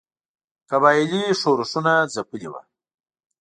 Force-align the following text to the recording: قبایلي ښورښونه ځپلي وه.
قبایلي 0.69 1.23
ښورښونه 1.39 1.93
ځپلي 2.13 2.47
وه. 2.51 2.61